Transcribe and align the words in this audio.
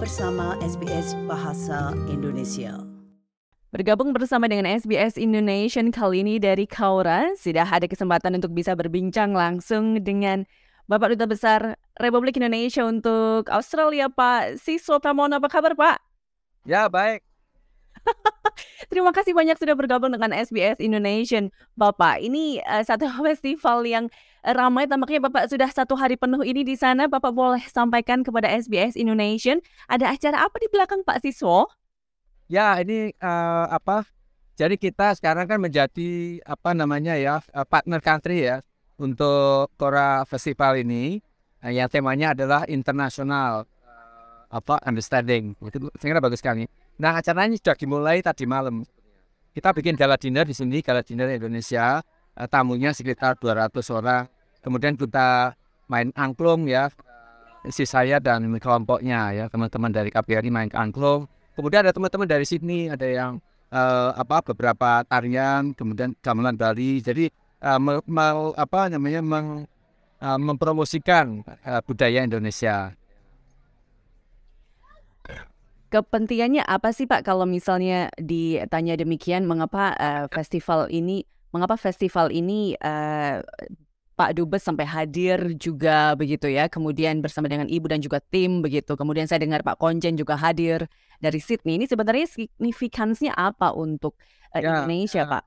bersama 0.00 0.56
SBS 0.64 1.12
Bahasa 1.28 1.92
Indonesia. 2.08 2.72
Bergabung 3.68 4.16
bersama 4.16 4.48
dengan 4.48 4.64
SBS 4.64 5.20
Indonesia 5.20 5.84
kali 5.92 6.24
ini 6.24 6.40
dari 6.40 6.64
Kaura, 6.64 7.36
sudah 7.36 7.68
ada 7.68 7.84
kesempatan 7.84 8.32
untuk 8.40 8.56
bisa 8.56 8.72
berbincang 8.72 9.36
langsung 9.36 10.00
dengan 10.00 10.48
Bapak 10.88 11.12
Duta 11.12 11.28
Besar 11.28 11.60
Republik 12.00 12.40
Indonesia 12.40 12.80
untuk 12.88 13.52
Australia, 13.52 14.08
Pak 14.08 14.56
Siswa 14.56 14.96
Pramona. 15.04 15.36
Apa 15.36 15.52
kabar, 15.52 15.76
Pak? 15.76 16.00
Ya, 16.64 16.88
baik. 16.88 17.20
Terima 18.90 19.12
kasih 19.12 19.36
banyak 19.36 19.60
sudah 19.60 19.76
bergabung 19.76 20.16
dengan 20.16 20.32
SBS 20.32 20.80
Indonesia, 20.80 21.44
Bapak. 21.76 22.24
Ini 22.24 22.64
uh, 22.64 22.80
satu 22.88 23.04
festival 23.28 23.84
yang 23.84 24.08
ramai 24.44 24.88
tampaknya 24.88 25.28
Bapak 25.28 25.52
sudah 25.52 25.68
satu 25.68 25.96
hari 25.96 26.16
penuh 26.16 26.40
ini 26.44 26.64
di 26.64 26.74
sana. 26.76 27.06
Bapak 27.06 27.32
boleh 27.32 27.62
sampaikan 27.68 28.24
kepada 28.24 28.48
SBS 28.48 28.96
Indonesia 28.96 29.60
ada 29.86 30.12
acara 30.12 30.44
apa 30.44 30.56
di 30.60 30.68
belakang 30.72 31.04
Pak 31.04 31.20
Siswo? 31.24 31.68
Ya, 32.50 32.80
ini 32.82 33.14
uh, 33.22 33.66
apa? 33.70 34.08
Jadi 34.58 34.76
kita 34.76 35.16
sekarang 35.16 35.48
kan 35.48 35.56
menjadi 35.62 36.42
apa 36.44 36.76
namanya 36.76 37.16
ya 37.16 37.40
eh, 37.40 37.64
partner 37.64 38.04
country 38.04 38.44
ya 38.44 38.60
untuk 39.00 39.72
Kora 39.80 40.28
Festival 40.28 40.84
ini 40.84 41.16
uh, 41.64 41.72
yang 41.72 41.88
temanya 41.88 42.36
adalah 42.36 42.68
internasional 42.68 43.64
apa 44.50 44.82
understanding. 44.82 45.54
Itu 45.62 45.88
saya 45.96 46.10
kira 46.10 46.20
bagus 46.20 46.42
sekali. 46.42 46.66
Nah, 46.98 47.16
acaranya 47.16 47.54
sudah 47.56 47.78
dimulai 47.78 48.18
tadi 48.20 48.44
malam. 48.44 48.82
Kita 49.54 49.70
bikin 49.74 49.94
gala 49.94 50.18
dinner 50.18 50.42
di 50.46 50.54
sini, 50.54 50.82
gala 50.82 51.02
dinner 51.06 51.30
Indonesia 51.30 52.02
tamunya 52.48 52.94
sekitar 52.94 53.36
200 53.36 53.72
orang. 53.92 54.24
Kemudian 54.60 54.94
kita 54.96 55.56
main 55.90 56.14
angklung 56.14 56.68
ya, 56.70 56.88
si 57.68 57.84
saya 57.84 58.22
dan 58.22 58.46
kelompoknya 58.56 59.34
ya, 59.34 59.44
teman-teman 59.50 59.90
dari 59.92 60.08
KBRI 60.08 60.48
main 60.48 60.70
angklung. 60.72 61.28
Kemudian 61.58 61.84
ada 61.84 61.92
teman-teman 61.92 62.28
dari 62.28 62.44
Sydney, 62.46 62.88
ada 62.88 63.04
yang 63.04 63.42
uh, 63.74 64.14
apa 64.16 64.40
beberapa 64.52 65.02
tarian, 65.04 65.74
kemudian 65.74 66.14
gamelan 66.22 66.56
Bali. 66.56 67.02
Jadi 67.02 67.28
uh, 67.64 67.80
me, 67.80 68.32
apa 68.56 68.88
namanya 68.88 69.20
meng, 69.20 69.66
uh, 70.20 70.38
mempromosikan 70.38 71.42
uh, 71.64 71.80
budaya 71.84 72.24
Indonesia. 72.24 72.94
Kepentingannya 75.90 76.62
apa 76.62 76.94
sih 76.94 77.10
Pak 77.10 77.26
kalau 77.26 77.50
misalnya 77.50 78.14
ditanya 78.14 78.94
demikian 78.94 79.42
mengapa 79.42 79.90
uh, 79.98 80.24
festival 80.30 80.86
ini 80.86 81.26
mengapa 81.50 81.74
festival 81.78 82.30
ini 82.30 82.74
uh, 82.78 83.42
Pak 84.20 84.36
Dubes 84.36 84.60
sampai 84.60 84.84
hadir 84.84 85.56
juga 85.56 86.12
begitu 86.12 86.44
ya. 86.52 86.68
Kemudian 86.68 87.24
bersama 87.24 87.48
dengan 87.48 87.64
Ibu 87.64 87.88
dan 87.88 88.04
juga 88.04 88.20
tim 88.20 88.60
begitu. 88.60 88.92
Kemudian 88.92 89.24
saya 89.24 89.40
dengar 89.40 89.64
Pak 89.64 89.80
Konjen 89.80 90.12
juga 90.12 90.36
hadir 90.36 90.84
dari 91.24 91.40
Sydney. 91.40 91.80
Ini 91.80 91.88
sebenarnya 91.88 92.28
signifikansinya 92.28 93.32
apa 93.32 93.72
untuk 93.72 94.20
uh, 94.52 94.60
ya, 94.60 94.84
Indonesia, 94.84 95.24
uh, 95.24 95.28
Pak? 95.38 95.44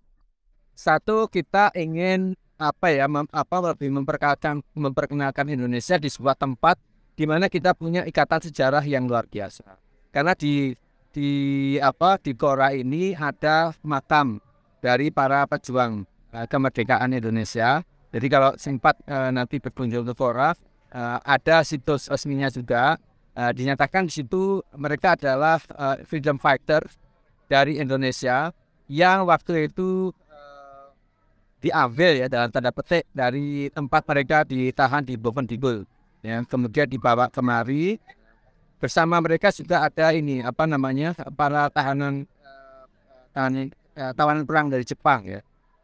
Satu 0.73 1.29
kita 1.29 1.69
ingin 1.77 2.33
apa 2.57 2.89
ya 2.89 3.05
mem, 3.05 3.29
apa 3.29 3.57
lebih 3.61 3.93
memperkenalkan 3.93 4.65
memperkenalkan 4.73 5.45
Indonesia 5.53 6.01
di 6.01 6.09
sebuah 6.09 6.33
tempat 6.33 6.81
di 7.13 7.29
mana 7.29 7.45
kita 7.45 7.77
punya 7.77 8.01
ikatan 8.09 8.41
sejarah 8.41 8.81
yang 8.85 9.05
luar 9.05 9.29
biasa. 9.29 9.77
Karena 10.09 10.33
di 10.33 10.73
di 11.13 11.29
apa 11.77 12.17
di 12.17 12.33
Kora 12.33 12.73
ini 12.73 13.13
ada 13.13 13.69
makam 13.85 14.41
dari 14.83 15.07
para 15.15 15.47
pejuang 15.47 16.03
uh, 16.35 16.43
kemerdekaan 16.43 17.15
Indonesia. 17.15 17.79
Jadi 18.11 18.27
kalau 18.27 18.51
sempat 18.59 18.99
uh, 19.07 19.31
nanti 19.31 19.63
berkunjung 19.63 20.03
ke 20.03 20.11
Fora, 20.11 20.51
uh, 20.91 21.17
ada 21.23 21.63
situs 21.63 22.11
resminya 22.11 22.51
juga. 22.51 22.99
Uh, 23.33 23.49
dinyatakan 23.49 24.05
di 24.05 24.21
situ 24.21 24.61
mereka 24.77 25.15
adalah 25.17 25.57
uh, 25.73 25.97
freedom 26.05 26.37
fighter 26.37 26.83
dari 27.47 27.79
Indonesia 27.81 28.51
yang 28.91 29.25
waktu 29.25 29.71
itu 29.71 30.11
diambil 31.63 32.19
ya 32.19 32.27
dalam 32.27 32.51
tanda 32.51 32.75
petik 32.75 33.07
dari 33.15 33.71
tempat 33.71 34.03
mereka 34.03 34.43
ditahan 34.43 35.01
di 35.07 35.15
Bovendigul. 35.15 35.87
Ya, 36.19 36.43
kemudian 36.43 36.91
dibawa 36.91 37.31
kemari 37.31 37.97
bersama 38.83 39.15
mereka 39.23 39.47
juga 39.55 39.87
ada 39.87 40.11
ini 40.11 40.43
apa 40.43 40.67
namanya 40.67 41.15
para 41.35 41.71
tahanan 41.71 42.27
tahanan 43.31 43.71
uh, 43.97 44.11
tawanan 44.13 44.45
perang 44.45 44.69
dari 44.69 44.85
Jepang 44.85 45.25
ya 45.25 45.41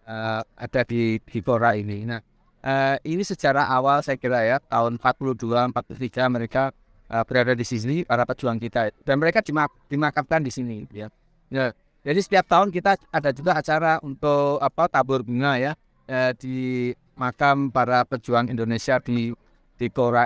uh, 0.09 0.41
ada 0.57 0.81
di 0.85 1.21
di 1.21 1.39
ini. 1.41 1.97
Nah 2.09 2.19
uh, 2.65 2.95
ini 3.05 3.21
sejarah 3.21 3.69
awal 3.69 4.01
saya 4.01 4.17
kira 4.17 4.41
ya 4.43 4.57
tahun 4.65 4.97
42 4.97 5.73
43 5.73 6.35
mereka 6.35 6.73
uh, 7.09 7.23
berada 7.23 7.53
di 7.53 7.65
sini 7.65 8.01
para 8.03 8.25
pejuang 8.25 8.57
kita 8.57 8.89
dan 9.05 9.15
mereka 9.21 9.45
dimak 9.45 9.69
dimakamkan 9.87 10.41
di 10.41 10.51
sini 10.51 10.85
ya. 10.89 11.07
ya. 11.53 11.71
Jadi 11.99 12.19
setiap 12.23 12.47
tahun 12.47 12.71
kita 12.71 12.95
ada 13.11 13.29
juga 13.35 13.59
acara 13.59 13.99
untuk 13.99 14.57
apa 14.63 14.87
tabur 14.87 15.19
bunga 15.21 15.59
ya 15.59 15.71
uh, 16.07 16.31
di 16.33 16.89
makam 17.19 17.67
para 17.69 18.07
pejuang 18.07 18.47
Indonesia 18.47 18.97
di 19.03 19.35
di 19.75 19.87
Kora. 19.91 20.23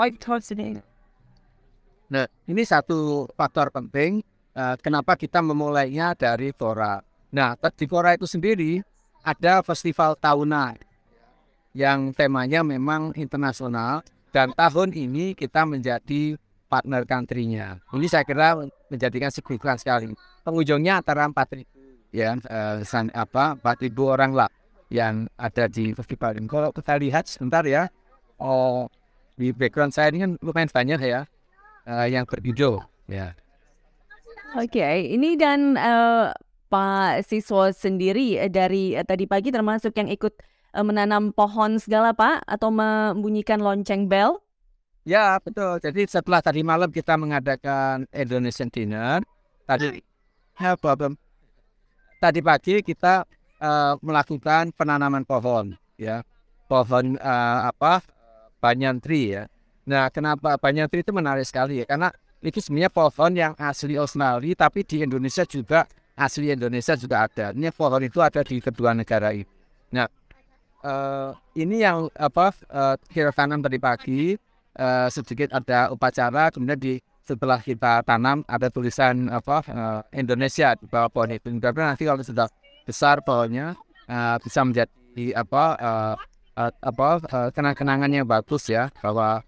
Nah 2.14 2.30
ini 2.46 2.62
satu 2.62 3.26
faktor 3.34 3.74
penting 3.74 4.22
uh, 4.54 4.78
kenapa 4.78 5.18
kita 5.18 5.42
memulainya 5.42 6.14
dari 6.14 6.54
Kora. 6.54 7.02
Nah, 7.34 7.58
di 7.58 7.86
Korea 7.90 8.14
itu 8.14 8.30
sendiri 8.30 8.86
ada 9.26 9.66
festival 9.66 10.14
tahunan 10.14 10.78
yang 11.74 12.14
temanya 12.14 12.62
memang 12.62 13.18
internasional 13.18 14.06
dan 14.30 14.54
tahun 14.54 14.94
ini 14.94 15.34
kita 15.34 15.66
menjadi 15.66 16.38
partner 16.70 17.10
country-nya. 17.10 17.82
Ini 17.90 18.06
saya 18.06 18.22
kira 18.22 18.54
menjadikan 18.86 19.34
signifikan 19.34 19.82
sekali. 19.82 20.14
Pengunjungnya 20.46 21.02
antara 21.02 21.26
4.000 21.26 21.66
ya 22.14 22.38
eh, 22.38 23.10
apa 23.18 23.58
4.000 23.58 23.90
orang 24.06 24.32
lah 24.38 24.50
yang 24.94 25.26
ada 25.34 25.66
di 25.66 25.98
festival 25.98 26.38
ini. 26.38 26.46
Kalau 26.46 26.70
kita 26.70 26.94
lihat 27.02 27.26
sebentar 27.26 27.66
ya, 27.66 27.90
oh 28.38 28.86
di 29.34 29.50
background 29.50 29.90
saya 29.90 30.14
ini 30.14 30.22
kan 30.22 30.32
lumayan 30.46 30.70
banyak 30.70 31.00
ya 31.02 31.26
uh, 31.90 32.06
yang 32.06 32.30
berhijau 32.30 32.86
ya. 33.10 33.34
Oke, 34.54 34.78
okay, 34.78 35.10
ini 35.10 35.34
dan 35.34 35.74
uh, 35.74 36.30
Pak 36.74 37.30
Siswa 37.30 37.70
sendiri 37.70 38.42
eh, 38.42 38.50
dari 38.50 38.98
eh, 38.98 39.06
tadi 39.06 39.30
pagi 39.30 39.54
termasuk 39.54 39.94
yang 39.94 40.10
ikut 40.10 40.34
eh, 40.74 40.82
menanam 40.82 41.30
pohon 41.30 41.78
segala 41.78 42.18
Pak 42.18 42.42
atau 42.50 42.74
membunyikan 42.74 43.62
lonceng 43.62 44.10
bel? 44.10 44.42
Ya 45.06 45.38
betul. 45.38 45.78
Jadi 45.78 46.10
setelah 46.10 46.42
tadi 46.42 46.66
malam 46.66 46.90
kita 46.90 47.14
mengadakan 47.14 48.10
Indonesian 48.10 48.74
dinner, 48.74 49.22
tadi 49.70 50.02
problem. 50.82 51.14
Tadi 52.24 52.40
pagi 52.40 52.80
kita 52.80 53.28
uh, 53.60 54.00
melakukan 54.00 54.72
penanaman 54.72 55.28
pohon, 55.28 55.76
ya 56.00 56.24
pohon 56.72 57.20
uh, 57.20 57.68
apa 57.68 58.00
banyan 58.64 59.04
tree 59.04 59.36
ya. 59.36 59.44
Nah 59.84 60.08
kenapa 60.08 60.56
banyan 60.56 60.88
tree 60.88 61.04
itu 61.04 61.12
menarik 61.12 61.44
sekali 61.44 61.84
ya? 61.84 61.86
Karena 61.86 62.16
ini 62.40 62.56
sebenarnya 62.56 62.92
pohon 62.96 63.32
yang 63.36 63.54
asli 63.60 64.00
Australia, 64.00 64.56
tapi 64.56 64.88
di 64.88 65.04
Indonesia 65.04 65.44
juga 65.44 65.84
asli 66.18 66.54
Indonesia 66.54 66.94
juga 66.98 67.26
ada. 67.26 67.52
Ini 67.54 67.74
pohon 67.74 68.04
itu 68.06 68.22
ada 68.22 68.42
di 68.46 68.62
kedua 68.62 68.94
negara 68.94 69.34
ini. 69.34 69.46
Nah, 69.94 70.08
uh, 70.86 71.34
ini 71.58 71.82
yang 71.82 72.10
apa 72.18 72.54
uh, 72.70 72.96
kira 73.10 73.34
tanam 73.34 73.62
tadi 73.62 73.78
pagi 73.78 74.38
uh, 74.78 75.08
sedikit 75.10 75.54
ada 75.54 75.90
upacara, 75.90 76.54
kemudian 76.54 76.80
di 76.80 76.94
setelah 77.24 77.58
kita 77.64 78.04
tanam 78.04 78.44
ada 78.46 78.68
tulisan 78.68 79.32
apa 79.32 79.64
uh, 79.72 80.02
Indonesia 80.12 80.76
di 80.76 80.86
bawah 80.86 81.10
pohon 81.10 81.32
itu. 81.34 81.50
Mudah-mudahan 81.50 81.96
nanti 81.96 82.04
kalau 82.04 82.20
sudah 82.20 82.48
besar 82.84 83.24
pohonnya 83.24 83.80
uh, 84.12 84.36
bisa 84.44 84.62
menjadi 84.68 85.26
apa 85.40 85.64
uh, 85.80 86.16
uh, 86.60 86.72
apa 86.84 87.08
uh, 87.32 87.50
kenang-kenangannya 87.56 88.28
bagus 88.28 88.68
ya 88.68 88.92
bahwa 89.00 89.40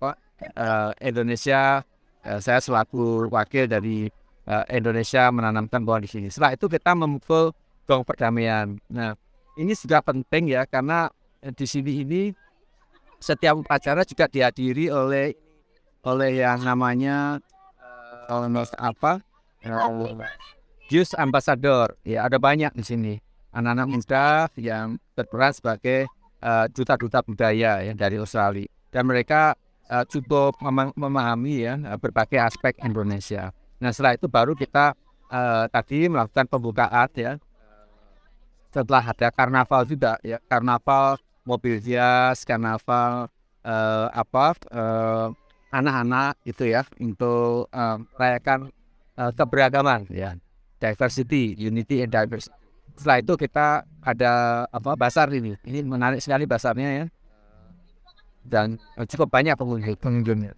uh, 0.00 0.90
Indonesia 1.02 1.82
uh, 2.22 2.40
saya 2.40 2.62
selaku 2.62 3.26
wakil 3.32 3.66
dari 3.66 4.06
uh, 4.46 4.64
Indonesia 4.70 5.28
menanamkan 5.30 5.82
pohon 5.82 6.02
di 6.02 6.10
sini. 6.10 6.26
Setelah 6.30 6.54
itu 6.54 6.66
kita 6.70 6.94
memukul 6.94 7.52
gong 7.86 8.02
perdamaian. 8.02 8.78
Nah, 8.90 9.14
ini 9.58 9.72
juga 9.74 10.02
penting 10.02 10.54
ya 10.54 10.66
karena 10.66 11.10
di 11.54 11.66
sini 11.68 12.02
ini 12.02 12.22
setiap 13.20 13.58
upacara 13.60 14.02
juga 14.02 14.26
dihadiri 14.26 14.90
oleh 14.90 15.32
oleh 16.06 16.30
yang 16.38 16.62
namanya 16.62 17.42
uh, 18.30 18.62
apa 18.78 19.22
uh, 19.66 21.18
ambassador 21.18 21.98
ya 22.06 22.30
ada 22.30 22.38
banyak 22.38 22.70
di 22.78 22.84
sini 22.86 23.14
anak-anak 23.50 23.88
muda 23.90 24.26
yang 24.54 25.00
berperan 25.16 25.50
sebagai 25.50 26.06
duta-duta 26.70 27.24
uh, 27.24 27.26
budaya 27.26 27.82
ya 27.82 27.92
dari 27.96 28.20
Australia 28.20 28.68
dan 28.94 29.08
mereka 29.08 29.58
uh, 29.90 30.04
cukup 30.06 30.60
memahami 30.94 31.66
ya 31.66 31.74
berbagai 31.98 32.38
aspek 32.38 32.78
Indonesia. 32.84 33.50
Nah 33.80 33.90
setelah 33.92 34.16
itu 34.16 34.26
baru 34.26 34.56
kita 34.56 34.96
uh, 35.28 35.64
tadi 35.68 36.08
melakukan 36.08 36.46
pembukaan 36.48 37.08
ya. 37.12 37.36
Setelah 38.72 39.04
ada 39.12 39.28
karnaval 39.32 39.82
juga 39.88 40.20
ya, 40.20 40.36
karnaval 40.48 41.16
mobil 41.48 41.80
hias, 41.80 42.44
karnaval 42.44 43.32
uh, 43.64 44.06
apa 44.12 44.56
uh, 44.72 45.28
anak-anak 45.72 46.36
itu 46.44 46.68
ya 46.68 46.84
untuk 47.00 47.68
uh, 47.72 47.96
merayakan 48.16 48.68
uh, 49.16 49.32
keberagaman 49.32 50.08
ya 50.12 50.36
diversity 50.80 51.56
unity 51.56 52.04
and 52.04 52.12
diversity. 52.12 52.52
Setelah 52.96 53.20
itu 53.20 53.32
kita 53.36 53.84
ada 54.00 54.32
apa 54.72 54.96
basar 54.96 55.28
ini. 55.32 55.56
Ini 55.64 55.84
menarik 55.84 56.20
sekali 56.24 56.48
basarnya 56.48 57.04
ya. 57.04 57.06
Dan 58.46 58.80
cukup 59.04 59.28
banyak 59.28 59.52
pengunjung. 59.58 60.00
Pengunjungnya 60.00 60.56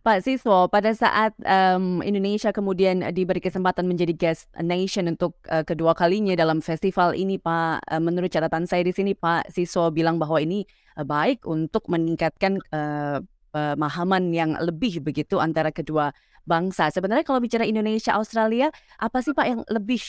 Pak 0.00 0.24
Siswo, 0.24 0.64
pada 0.72 0.96
saat 0.96 1.36
um, 1.44 2.00
Indonesia 2.00 2.48
kemudian 2.56 3.04
diberi 3.12 3.36
kesempatan 3.36 3.84
menjadi 3.84 4.16
guest 4.16 4.48
nation 4.56 5.12
untuk 5.12 5.36
uh, 5.52 5.60
kedua 5.60 5.92
kalinya 5.92 6.32
dalam 6.32 6.64
festival 6.64 7.12
ini, 7.12 7.36
Pak, 7.36 7.84
uh, 7.84 8.00
menurut 8.00 8.32
catatan 8.32 8.64
saya 8.64 8.80
di 8.80 8.96
sini, 8.96 9.12
Pak 9.12 9.52
Siswo 9.52 9.92
bilang 9.92 10.16
bahwa 10.16 10.40
ini 10.40 10.64
uh, 10.96 11.04
baik 11.04 11.44
untuk 11.44 11.84
meningkatkan 11.92 12.64
uh, 12.72 13.20
pemahaman 13.52 14.32
yang 14.32 14.56
lebih 14.56 15.04
begitu 15.04 15.36
antara 15.36 15.68
kedua 15.68 16.16
bangsa. 16.48 16.88
Sebenarnya 16.88 17.28
kalau 17.28 17.44
bicara 17.44 17.68
Indonesia 17.68 18.16
Australia, 18.16 18.72
apa 18.96 19.20
sih 19.20 19.36
Pak 19.36 19.46
yang 19.52 19.60
lebih 19.68 20.00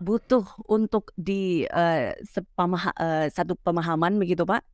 butuh 0.00 0.48
untuk 0.64 1.12
di 1.12 1.68
uh, 1.68 2.16
sepamaha, 2.24 2.88
uh, 2.96 3.28
satu 3.28 3.52
pemahaman 3.60 4.16
begitu, 4.16 4.48
Pak? 4.48 4.64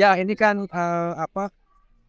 Ya, 0.00 0.16
ini 0.16 0.32
kan 0.32 0.64
uh, 0.64 1.12
apa 1.20 1.52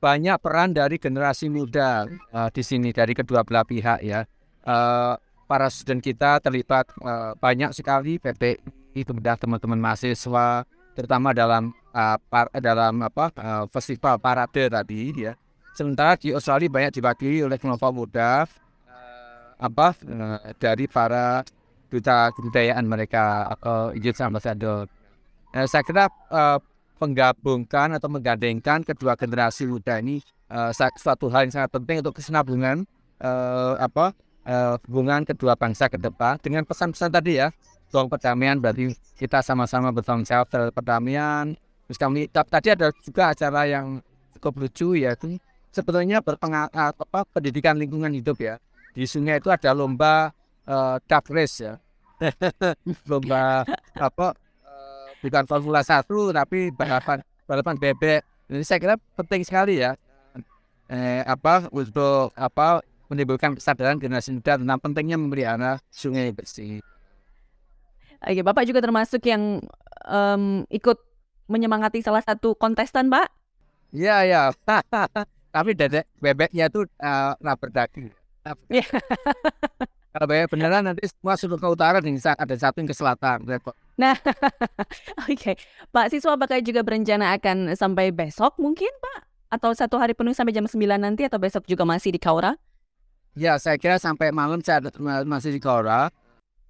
banyak 0.01 0.41
peran 0.41 0.73
dari 0.73 0.97
generasi 0.97 1.45
muda 1.47 2.09
uh, 2.33 2.49
di 2.49 2.65
sini 2.65 2.89
dari 2.89 3.13
kedua 3.13 3.45
belah 3.45 3.61
pihak 3.61 4.01
ya. 4.01 4.25
Uh, 4.65 5.13
para 5.45 5.69
student 5.69 6.01
kita 6.01 6.41
terlibat 6.41 6.89
uh, 7.05 7.37
banyak 7.37 7.69
sekali 7.69 8.17
PPI 8.17 9.05
kemudian 9.05 9.37
teman-teman 9.37 9.77
mahasiswa 9.77 10.65
terutama 10.97 11.37
dalam 11.37 11.69
uh, 11.93 12.17
par, 12.33 12.49
dalam 12.57 13.05
apa 13.05 13.29
uh, 13.37 13.63
festival 13.69 14.17
parade 14.17 14.73
tadi 14.73 15.13
ya. 15.13 15.37
Sementara 15.77 16.17
di 16.17 16.33
Australia 16.33 16.67
banyak 16.67 16.97
dibagi 16.97 17.45
oleh 17.45 17.61
kelompok 17.61 17.93
muda 17.93 18.49
uh, 18.89 19.49
apa 19.61 19.93
uh, 20.09 20.41
dari 20.57 20.89
para 20.89 21.45
duta 21.93 22.33
kebudayaan 22.33 22.89
mereka 22.89 23.53
atau 23.53 23.93
youth 23.93 24.17
ambassador. 24.17 24.89
Uh, 25.53 25.67
saya 25.69 25.85
kira 25.85 26.09
uh, 26.33 26.57
menggabungkan 27.01 27.97
atau 27.97 28.07
menggandengkan 28.13 28.85
kedua 28.85 29.17
generasi 29.17 29.65
muda 29.65 29.97
ini 29.97 30.21
uh, 30.53 30.69
suatu 30.73 31.33
hal 31.33 31.49
yang 31.49 31.53
sangat 31.53 31.71
penting 31.73 32.05
untuk 32.05 32.21
kesinambungan 32.21 32.85
uh, 33.17 33.73
apa 33.81 34.13
uh, 34.45 34.77
hubungan 34.85 35.25
kedua 35.25 35.57
bangsa 35.57 35.89
ke 35.89 35.97
depan. 35.97 36.37
Dengan 36.37 36.61
pesan-pesan 36.63 37.09
tadi 37.09 37.41
ya 37.41 37.49
soal 37.89 38.07
perdamaian 38.07 38.55
berarti 38.61 38.93
kita 39.19 39.43
sama-sama 39.43 39.89
bertanggung 39.91 40.23
jawab 40.23 40.47
terhadap 40.47 40.73
perdamaian. 40.77 41.57
Terus 41.89 41.97
kami 41.99 42.29
tadi 42.29 42.67
ada 42.71 42.93
juga 43.03 43.33
acara 43.35 43.67
yang 43.67 43.99
cukup 44.37 44.63
lucu 44.63 44.95
ya 44.95 45.17
itu 45.17 45.35
sebetulnya 45.73 46.23
berpengaruh 46.23 46.71
apa 46.95 47.19
pendidikan 47.33 47.75
lingkungan 47.75 48.13
hidup 48.13 48.37
ya. 48.39 48.55
Di 48.91 49.07
sungai 49.07 49.39
itu 49.39 49.49
ada 49.51 49.71
lomba 49.71 50.31
uh, 50.67 51.01
duck 51.07 51.25
race 51.31 51.63
ya. 51.63 51.75
Lomba 53.09 53.65
apa 53.97 54.37
bukan 55.21 55.43
Formula 55.45 55.85
1 55.85 56.05
tapi 56.33 56.73
balapan 56.73 57.21
balapan 57.45 57.75
bebek. 57.77 58.21
Jadi 58.51 58.63
saya 58.67 58.79
kira 58.81 58.95
penting 59.15 59.41
sekali 59.47 59.79
ya 59.79 59.95
eh, 60.91 61.23
apa 61.23 61.71
untuk 61.71 62.35
apa 62.35 62.83
menimbulkan 63.07 63.55
kesadaran 63.55 63.99
generasi 63.99 64.35
muda 64.35 64.59
tentang 64.59 64.79
pentingnya 64.79 65.19
memelihara 65.19 65.79
sungai 65.91 66.31
bersih. 66.31 66.79
Oke, 68.21 68.45
Bapak 68.45 68.63
juga 68.69 68.79
termasuk 68.79 69.19
yang 69.25 69.59
um, 70.05 70.63
ikut 70.69 70.95
menyemangati 71.49 71.99
salah 72.05 72.21
satu 72.21 72.53
kontestan, 72.55 73.09
Pak? 73.11 73.27
Iya, 73.91 74.15
iya. 74.23 74.41
Tapi 75.51 75.75
dedek 75.75 76.07
bebeknya 76.21 76.71
itu 76.71 76.87
uh, 77.01 77.35
rubber 77.43 77.69
daging. 77.73 78.07
Iya. 78.71 78.87
Kalau 80.15 80.25
bebek 80.29 80.47
beneran 80.53 80.85
nanti 80.85 81.03
semua 81.09 81.35
suruh 81.35 81.59
ke 81.59 81.67
utara 81.67 81.99
dan 81.99 82.15
ada 82.15 82.55
satu 82.55 82.79
yang 82.79 82.87
ke 82.87 82.95
selatan. 82.95 83.43
Repot. 83.43 83.75
Nah, 83.99 84.15
oke. 85.27 85.35
Okay. 85.35 85.55
Pak 85.91 86.11
Siswa 86.11 86.35
apakah 86.35 86.63
juga 86.63 86.83
berencana 86.85 87.35
akan 87.35 87.75
sampai 87.75 88.15
besok 88.15 88.55
mungkin, 88.61 88.91
Pak? 88.99 89.19
Atau 89.51 89.75
satu 89.75 89.99
hari 89.99 90.15
penuh 90.15 90.31
sampai 90.31 90.55
jam 90.55 90.63
9 90.63 90.77
nanti 90.95 91.27
atau 91.27 91.39
besok 91.39 91.67
juga 91.67 91.83
masih 91.83 92.15
di 92.15 92.19
Kaura? 92.21 92.55
Ya, 93.35 93.55
saya 93.59 93.79
kira 93.79 93.99
sampai 93.99 94.31
malam 94.31 94.59
saya 94.63 94.83
masih 95.27 95.55
di 95.55 95.59
Kaura. 95.59 96.11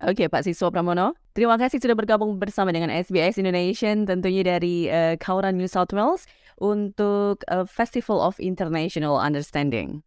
Oke, 0.01 0.25
okay, 0.25 0.27
Pak 0.29 0.41
Siswa 0.45 0.73
Pramono. 0.73 1.13
Terima 1.37 1.61
kasih 1.61 1.77
sudah 1.77 1.93
bergabung 1.93 2.41
bersama 2.41 2.73
dengan 2.73 2.89
SBS 2.89 3.37
Indonesia, 3.37 3.93
tentunya 3.93 4.41
dari 4.41 4.89
uh, 4.89 5.13
Kaura, 5.21 5.53
New 5.53 5.69
South 5.69 5.93
Wales, 5.93 6.25
untuk 6.57 7.45
uh, 7.53 7.69
Festival 7.69 8.17
of 8.17 8.37
International 8.41 9.21
Understanding. 9.21 10.01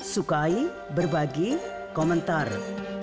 Sukai, 0.00 0.68
berbagi, 0.92 1.56
komentar. 1.96 2.48